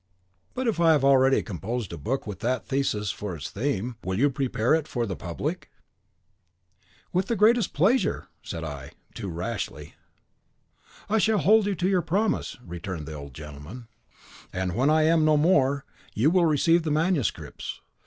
[0.55, 4.17] "But if I have already composed a book with that thesis for its theme, will
[4.17, 5.69] you prepare it for the public?"
[7.13, 9.93] "With the greatest pleasure," said I, alas, too rashly!
[11.07, 13.89] "I shall hold you to your promise," returned the old gentleman,
[14.51, 17.79] "and when I am no more, you will receive the manuscripts.